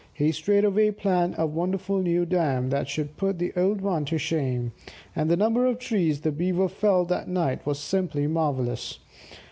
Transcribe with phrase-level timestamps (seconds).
[0.11, 4.71] He straightway planned a wonderful new dam that should put the old one to shame;
[5.15, 8.97] and the number of trees the Beavers felled that night was simply marvellous.